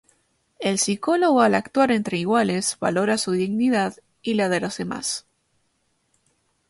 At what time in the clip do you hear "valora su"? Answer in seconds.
2.79-3.33